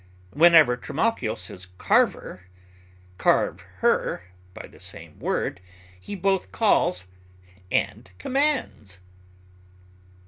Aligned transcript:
Whenever 0.31 0.75
Trimalchio 0.75 1.35
says 1.35 1.67
Carver, 1.77 2.47
carve 3.19 3.61
her, 3.81 4.23
by 4.55 4.65
the 4.65 4.79
same 4.79 5.19
word, 5.19 5.61
he 5.99 6.15
both 6.15 6.51
calls 6.51 7.05
and 7.69 8.09
commands!" 8.17 8.99